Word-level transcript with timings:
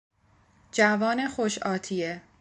جوان 0.71 1.27
خوش 1.27 1.57
آتیه 1.61 2.21